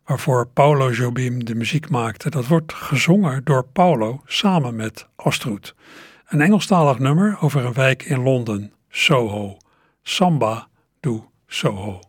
[0.07, 5.75] waarvoor Paulo Jobim de muziek maakte, dat wordt gezongen door Paulo samen met Astrud.
[6.27, 9.57] Een Engelstalig nummer over een wijk in Londen, Soho.
[10.03, 10.69] Samba
[11.01, 12.06] do Soho.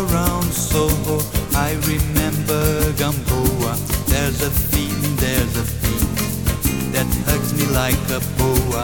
[0.00, 1.18] around Soho,
[1.54, 3.72] I remember Gamboa.
[4.06, 8.82] There's a feeling, there's a feeling that hugs me like a boa.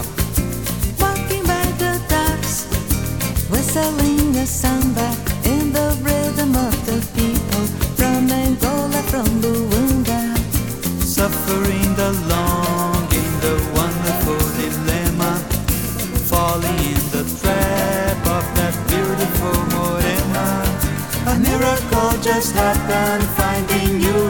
[1.01, 2.67] Walking by the docks,
[3.51, 5.09] whistling a samba
[5.45, 7.64] in the rhythm of the people
[7.99, 10.21] from Angola, from Luanda,
[11.03, 12.45] suffering the long.
[22.23, 24.26] just happened finding you.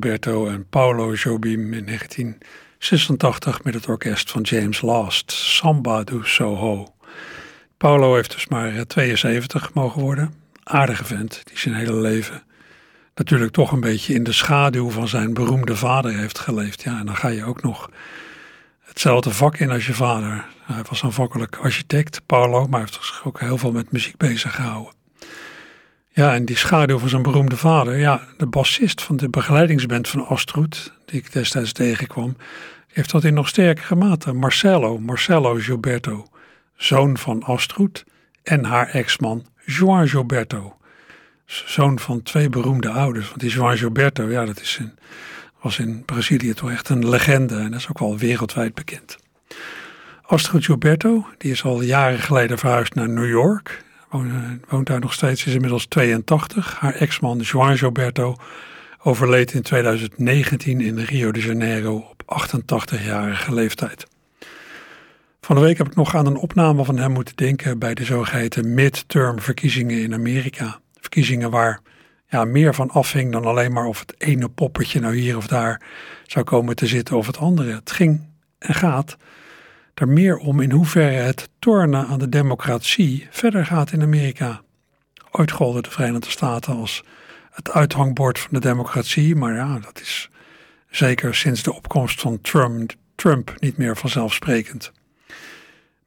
[0.00, 6.94] Gilberto en Paolo Jobim in 1986 met het orkest van James Last, Samba do Soho.
[7.76, 10.34] Paolo heeft dus maar eh, 72 mogen worden.
[10.62, 12.42] Aardige vent, die zijn hele leven
[13.14, 16.82] natuurlijk toch een beetje in de schaduw van zijn beroemde vader heeft geleefd.
[16.82, 17.90] Ja, en dan ga je ook nog
[18.80, 20.44] hetzelfde vak in als je vader.
[20.62, 24.99] Hij was aanvankelijk architect, Paolo, maar heeft zich ook heel veel met muziek bezig gehouden.
[26.12, 27.98] Ja, en die schaduw van zijn beroemde vader.
[27.98, 32.36] Ja, de bassist van de begeleidingsband van Astrud, die ik destijds tegenkwam,
[32.92, 34.32] heeft dat in nog sterkere mate.
[34.32, 36.26] Marcelo, Marcelo Gilberto,
[36.76, 38.04] zoon van Astrud
[38.42, 40.76] en haar ex-man João Gilberto.
[41.46, 43.28] Zoon van twee beroemde ouders.
[43.28, 44.92] Want die João Gilberto, ja, dat is in,
[45.60, 49.16] was in Brazilië toch echt een legende en dat is ook wel wereldwijd bekend.
[50.22, 54.30] Astrud Gilberto, die is al jaren geleden verhuisd naar New York woont,
[54.68, 56.76] woont daar nog steeds, is inmiddels 82.
[56.78, 58.36] Haar ex-man João Gilberto
[59.02, 64.06] overleed in 2019 in Rio de Janeiro op 88-jarige leeftijd.
[65.40, 68.04] Van de week heb ik nog aan een opname van hem moeten denken bij de
[68.04, 70.80] zogeheten midterm verkiezingen in Amerika.
[71.00, 71.80] Verkiezingen waar
[72.26, 75.82] ja, meer van afhing dan alleen maar of het ene poppetje nou hier of daar
[76.26, 77.74] zou komen te zitten of het andere.
[77.74, 79.16] Het ging en gaat
[80.00, 84.62] er meer om in hoeverre het tornen aan de democratie verder gaat in Amerika.
[85.30, 87.04] Ooit golden de Verenigde Staten als
[87.50, 90.30] het uithangbord van de democratie, maar ja, dat is
[90.90, 94.92] zeker sinds de opkomst van Trump, Trump niet meer vanzelfsprekend.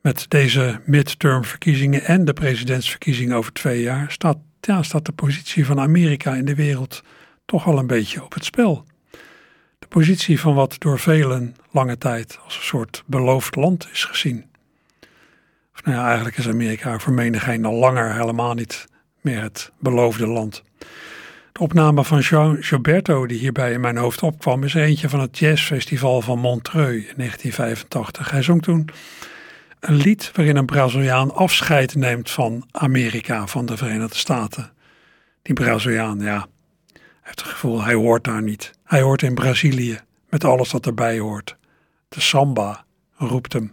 [0.02, 5.80] Met deze midtermverkiezingen en de presidentsverkiezingen over twee jaar staat, ja, staat de positie van
[5.80, 7.04] Amerika in de wereld
[7.46, 8.86] toch al een beetje op het spel.
[9.94, 14.46] Positie van wat door velen lange tijd als een soort beloofd land is gezien.
[15.74, 18.86] Of nou ja, eigenlijk is Amerika voor menigeen al langer helemaal niet
[19.22, 20.64] meer het beloofde land.
[21.52, 25.38] De opname van Jean Gilberto die hierbij in mijn hoofd opkwam is eentje van het
[25.38, 28.32] jazzfestival van Montreux in 1985.
[28.32, 28.90] Hij zong toen
[29.80, 34.72] een lied waarin een Braziliaan afscheid neemt van Amerika, van de Verenigde Staten.
[35.42, 36.48] Die Braziliaan, ja,
[37.22, 38.72] heeft het gevoel, hij hoort daar niet.
[38.94, 41.58] Hij hoort in Brazilië, met alles wat erbij hoort.
[42.10, 42.86] De samba
[43.18, 43.72] roept hem.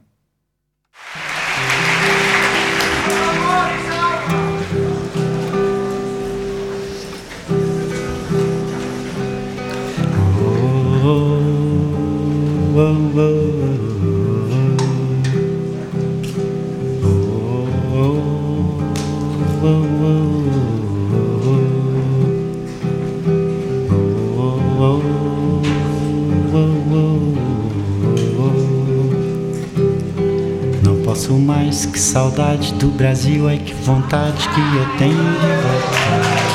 [31.30, 36.50] Não posso saudade do Brasil, ai que vontade que eu tenho de voltar.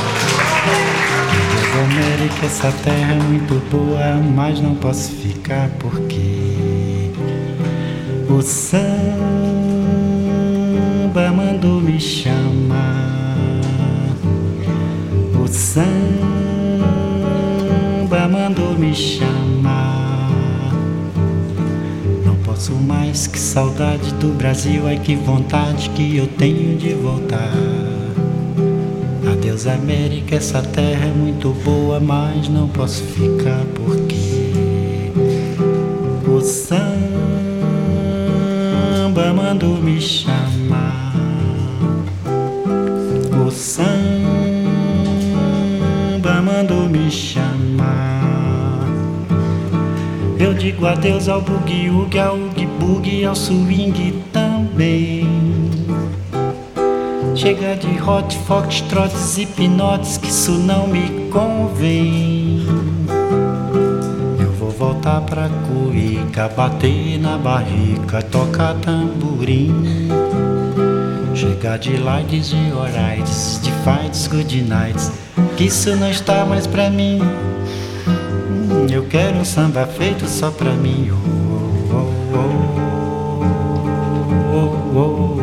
[1.31, 7.09] Deus América, essa terra é muito boa, mas não posso ficar porque
[8.29, 8.91] o samba
[11.33, 13.37] mandou me chamar.
[15.41, 15.87] O samba
[18.27, 19.94] mandou me chamar.
[22.55, 27.51] Posso mais, que saudade do Brasil, ai que vontade que eu tenho de voltar.
[29.29, 35.11] Adeus América, essa terra é muito boa, mas não posso ficar porque
[36.25, 36.93] o samba
[39.35, 41.04] mandou me chamar.
[50.37, 55.25] Eu digo adeus ao bugue-ugue, ao ugue-bugue, ao swing também.
[57.35, 62.65] Chega de hot foxtrots e pinotes, que isso não me convém.
[64.39, 70.09] Eu vou voltar pra Cuica, bater na barrica, tocar tamborim.
[71.33, 75.11] Chega de lights e alrights, de fights, good nights,
[75.55, 77.19] que isso não está mais pra mim.
[78.85, 81.09] Hum, Eu quero um samba feito só pra mim.
[81.11, 81.95] Oh,
[82.33, 82.39] oh,
[84.53, 85.35] oh, oh, oh,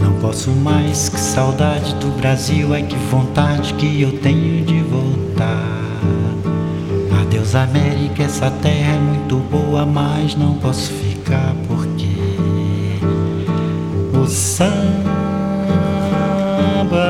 [0.00, 5.74] Não posso mais, que saudade do Brasil, ai que vontade que eu tenho de voltar.
[7.20, 11.73] Adeus América, essa terra é muito boa, mas não posso ficar o
[14.34, 15.04] samba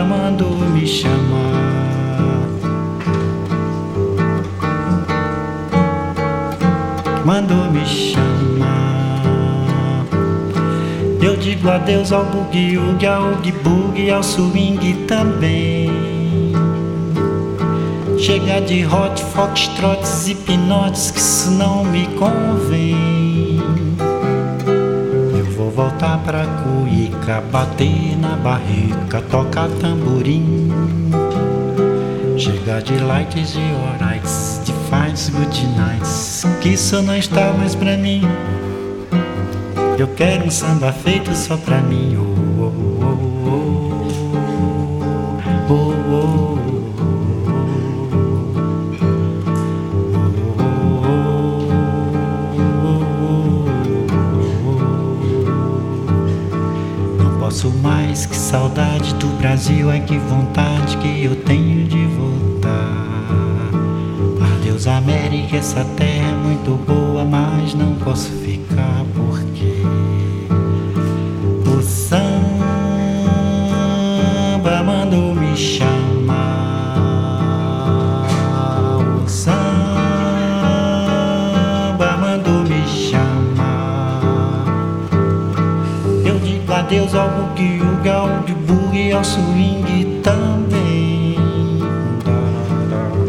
[0.07, 1.65] mandou me chamar.
[7.25, 9.25] Mandou me chamar.
[11.23, 15.91] Eu digo adeus ao bugue-ugue, ao ugue-bugue, ao swing também.
[18.19, 23.63] Chega de hot foxtrots e pinotes, que isso não me convém.
[25.39, 26.47] Eu vou voltar pra
[27.25, 30.71] Cuica, bater na barrica, tocar tamborim.
[32.37, 37.97] Chega de lights e alrights, de fights, good nights, que isso não está mais pra
[37.97, 38.23] mim.
[39.99, 42.34] Eu quero um samba feito só pra mim.
[57.65, 62.71] Posso mais, que saudade do Brasil, ai que vontade que eu tenho de voltar.
[64.59, 69.05] Adeus América, essa terra é muito boa, mas não posso ficar
[87.15, 88.29] digo adeus ao bugue-ugue, ao
[88.67, 91.37] bugue, ao swing também.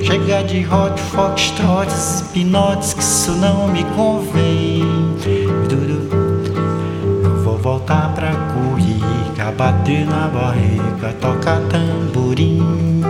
[0.04, 4.84] Chega de hot foxtrots, pinotes, que isso não me convém.
[7.24, 13.02] Eu vou voltar pra Cuica, bater na barriga, tocar tamborim.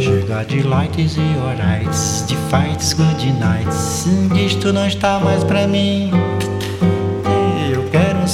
[0.00, 4.06] Chega de lights e alrights, de fights, good nights.
[4.34, 6.10] Isto não está mais pra mim.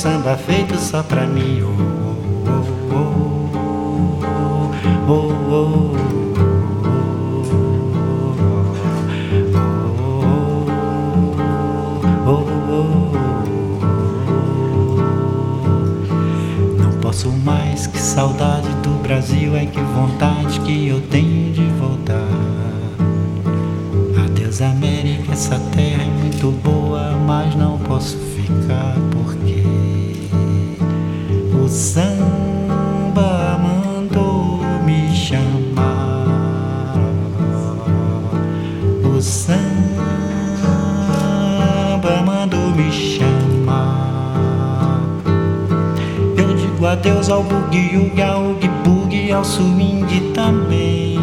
[0.01, 1.61] Um samba feito só pra mim.
[1.61, 1.68] Oh,
[2.48, 2.96] oh, oh,
[5.07, 5.11] oh,
[12.26, 12.40] oh, oh.
[17.03, 22.26] Posso mais, que saudade do Brasil, é que vontade que eu tenho de voltar.
[24.24, 29.59] Adeus América, essa terra é muito boa, mas não posso ficar porque
[31.71, 36.97] samba mandou me chamar.
[39.05, 39.71] O samba
[42.27, 44.11] mandou me chamar.
[46.37, 51.21] Eu digo adeus ao bugue-ugue, ao ugue-bugue, ao swing também.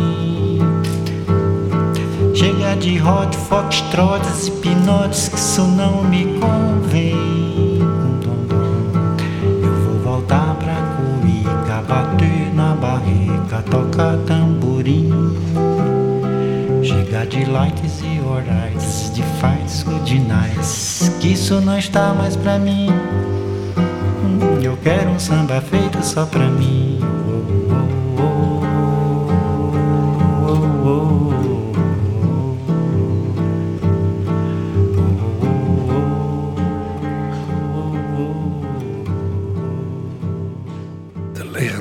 [2.34, 7.37] Chega de hot foxtrots e pinotes, que isso não me convém.
[14.88, 15.04] Chegar
[16.82, 22.58] Chega de likes e horais, de fights, de nights, que isso não está mais pra
[22.58, 22.88] mim.
[24.64, 26.97] Eu quero um samba feito só pra mim.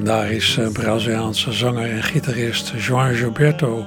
[0.07, 3.87] De legendarische Braziliaanse zanger en gitarist João Gilberto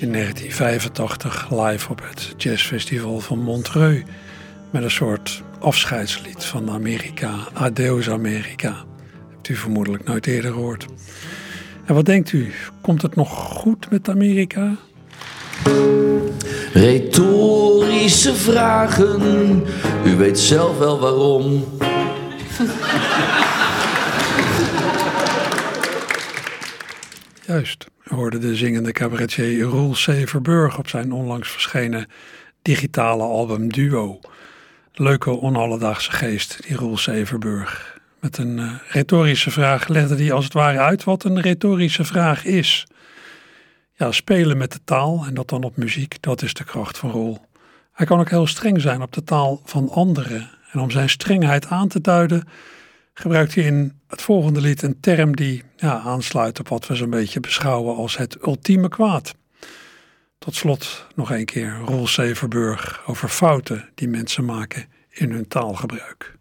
[0.00, 4.02] in 1985 live op het jazzfestival van Montreux
[4.70, 8.74] met een soort afscheidslied van Amerika, Adeus Amerika.
[9.30, 10.86] Hebt u vermoedelijk nooit eerder gehoord.
[11.84, 14.76] En wat denkt u, komt het nog goed met Amerika?
[16.72, 19.62] Retorische vragen,
[20.04, 21.64] u weet zelf wel waarom.
[27.52, 30.28] Juist, we hoorden de zingende cabaretier Roel C.
[30.28, 32.06] Verburg op zijn onlangs verschenen
[32.62, 34.20] digitale album Duo.
[34.92, 37.26] Leuke onalledaagse geest, die Roel C.
[37.26, 38.00] Verburg.
[38.20, 42.44] Met een eh, retorische vraag legde hij als het ware uit wat een retorische vraag
[42.44, 42.86] is.
[43.94, 47.10] Ja, spelen met de taal en dat dan op muziek, dat is de kracht van
[47.10, 47.38] Roel.
[47.92, 50.50] Hij kan ook heel streng zijn op de taal van anderen.
[50.70, 52.48] En om zijn strengheid aan te duiden,
[53.14, 57.10] gebruikt hij in het volgende lied een term die ja, aansluit op wat we zo'n
[57.10, 59.34] beetje beschouwen als het ultieme kwaad.
[60.38, 66.34] Tot slot nog een keer Roel Severburg over fouten die mensen maken in hun taalgebruik.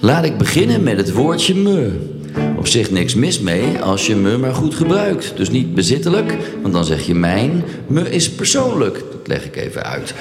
[0.00, 2.14] Laat ik beginnen met het woordje me.
[2.56, 5.36] Op zich niks mis mee als je me maar goed gebruikt.
[5.36, 7.64] Dus niet bezittelijk, want dan zeg je mijn.
[7.86, 8.94] Me is persoonlijk.
[8.94, 10.14] Dat leg ik even uit.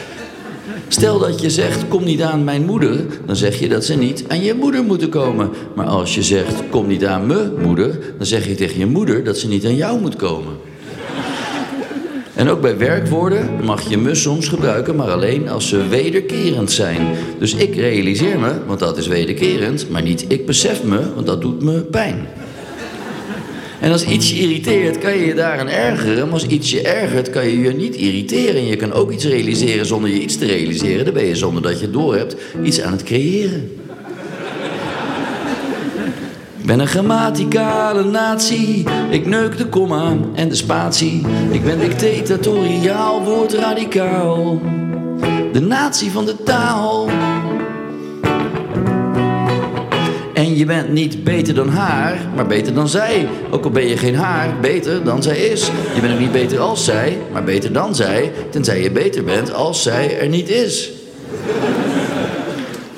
[0.88, 4.26] Stel dat je zegt, kom niet aan mijn moeder, dan zeg je dat ze niet
[4.28, 5.50] aan je moeder moeten komen.
[5.76, 9.24] Maar als je zegt, kom niet aan me moeder, dan zeg je tegen je moeder
[9.24, 10.54] dat ze niet aan jou moet komen.
[12.36, 17.08] En ook bij werkwoorden mag je me soms gebruiken, maar alleen als ze wederkerend zijn.
[17.40, 21.42] Dus ik realiseer me, want dat is wederkerend, maar niet ik besef me, want dat
[21.42, 22.28] doet me pijn.
[23.86, 26.24] En als iets je irriteert, kan je je daaraan ergeren.
[26.24, 28.56] Maar als iets je ergert, kan je je niet irriteren.
[28.56, 31.06] En je kan ook iets realiseren zonder je iets te realiseren.
[31.06, 33.72] Dan ben je zonder dat je het doorhebt iets aan het creëren.
[36.58, 38.84] Ik ben een grammaticale natie.
[39.10, 41.26] Ik neuk de komma en de spatie.
[41.52, 44.62] Ik ben dictatoriaal, woord radicaal.
[45.52, 47.10] De natie van de taal.
[50.56, 53.28] Je bent niet beter dan haar, maar beter dan zij.
[53.52, 55.72] Ook al ben je geen haar, beter dan zij is.
[55.96, 58.32] Je bent ook niet beter als zij, maar beter dan zij.
[58.50, 60.92] Tenzij je beter bent als zij er niet is.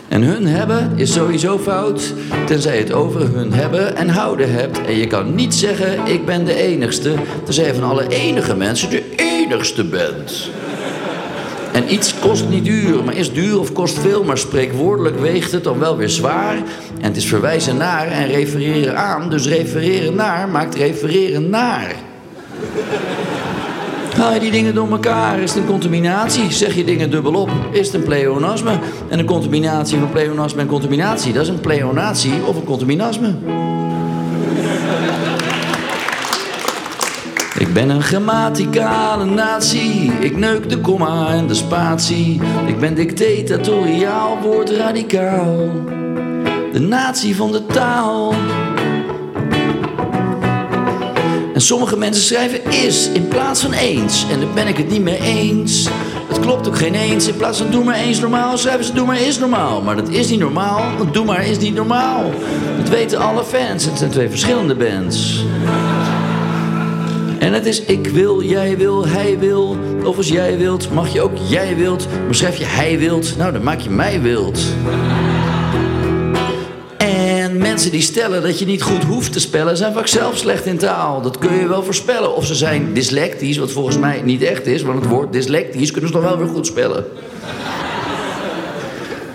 [0.07, 2.13] En hun hebben is sowieso fout,
[2.45, 4.85] tenzij het over hun hebben en houden hebt.
[4.85, 8.89] En je kan niet zeggen, ik ben de enigste, tenzij je van alle enige mensen
[8.89, 10.49] de enigste bent.
[11.77, 15.63] En iets kost niet duur, maar is duur of kost veel, maar spreekwoordelijk weegt het
[15.63, 16.57] dan wel weer zwaar.
[16.99, 21.95] En het is verwijzen naar en refereren aan, dus refereren naar maakt refereren naar.
[24.17, 26.51] Haal je die dingen door elkaar, is het een contaminatie.
[26.51, 28.79] Zeg je dingen dubbelop, is het een pleonasme.
[29.09, 33.35] En een contaminatie van pleonasme en contaminatie, dat is een pleonatie of een contaminasme.
[37.59, 40.11] Ik ben een grammaticale natie.
[40.19, 42.41] Ik neuk de komma en de spatie.
[42.65, 45.69] Ik ben dictatoriaal, woord radicaal.
[46.77, 48.33] De natie van de taal.
[51.53, 54.25] En sommige mensen schrijven is in plaats van eens.
[54.31, 55.87] En daar ben ik het niet mee eens.
[56.27, 57.27] Het klopt ook geen eens.
[57.27, 59.81] In plaats van doe maar eens normaal schrijven ze doe maar is normaal.
[59.81, 62.31] Maar dat is niet normaal, want doe maar is niet normaal.
[62.77, 63.85] Dat weten alle fans.
[63.85, 65.45] Het zijn twee verschillende bands.
[67.39, 69.77] En het is ik wil, jij wil, hij wil.
[70.03, 72.07] Of als jij wilt, mag je ook jij wilt.
[72.25, 74.59] Maar schrijf je hij wilt, nou dan maak je mij wilt.
[77.67, 80.65] En mensen die stellen dat je niet goed hoeft te spellen, zijn vaak zelf slecht
[80.65, 81.21] in taal.
[81.21, 82.35] Dat kun je wel voorspellen.
[82.35, 86.09] Of ze zijn dyslectisch, wat volgens mij niet echt is, want het woord dyslectisch kunnen
[86.09, 87.05] ze nog wel weer goed spellen.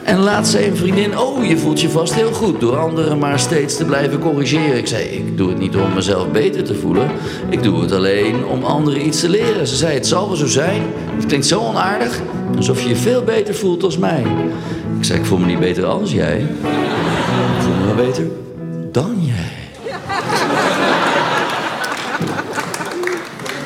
[0.03, 3.39] En laat zei een vriendin, oh je voelt je vast heel goed door anderen maar
[3.39, 4.77] steeds te blijven corrigeren.
[4.77, 7.11] Ik zei, ik doe het niet om mezelf beter te voelen.
[7.49, 9.67] Ik doe het alleen om anderen iets te leren.
[9.67, 10.83] Ze zei, het zal wel zo zijn.
[11.17, 12.21] Het klinkt zo onaardig,
[12.57, 14.25] alsof je je veel beter voelt als mij.
[14.99, 16.47] Ik zei, ik voel me niet beter als jij.
[17.97, 18.27] Beter
[18.93, 19.63] dan jij.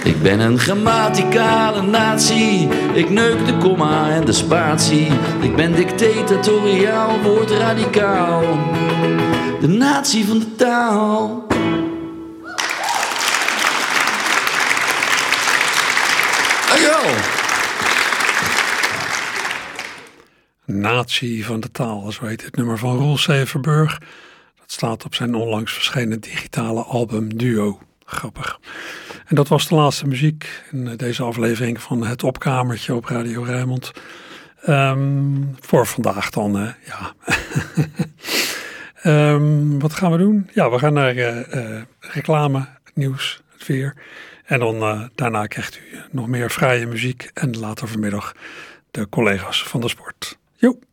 [0.05, 2.69] Ik ben een grammaticale natie.
[2.93, 5.09] Ik neuk de komma en de spatie.
[5.41, 8.43] Ik ben dictatoriaal, woord radicaal.
[9.61, 11.47] De natie van de taal.
[16.69, 17.36] Dankjewel.
[20.67, 23.99] Natie van de taal, zo heet het nummer van Roel Severburg.
[24.59, 27.79] Dat staat op zijn onlangs verschenen digitale album Duo.
[28.05, 28.61] Grappig.
[29.27, 33.93] En dat was de laatste muziek in deze aflevering van Het Opkamertje op Radio Rijnmond.
[34.63, 37.15] Ehm, voor vandaag dan, ja.
[39.03, 40.51] Ehm, wat gaan we doen?
[40.53, 43.95] Ja, we gaan naar eh, eh, reclame, het nieuws, het weer.
[44.45, 47.31] En dan eh, daarna krijgt u nog meer vrije muziek.
[47.35, 48.35] En later vanmiddag
[48.91, 50.39] de collega's van de sport.
[50.67, 50.81] Jo.